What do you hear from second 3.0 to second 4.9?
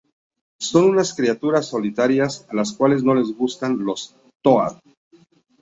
no les gustan los Toad.